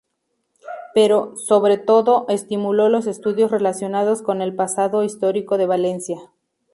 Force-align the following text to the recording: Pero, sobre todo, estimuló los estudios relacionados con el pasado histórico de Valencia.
Pero, 0.95 1.35
sobre 1.37 1.77
todo, 1.77 2.25
estimuló 2.27 2.89
los 2.89 3.05
estudios 3.05 3.51
relacionados 3.51 4.23
con 4.23 4.41
el 4.41 4.55
pasado 4.55 5.03
histórico 5.03 5.59
de 5.59 5.67
Valencia. 5.67 6.31